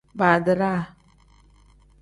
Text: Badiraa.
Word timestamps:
Badiraa. 0.19 0.81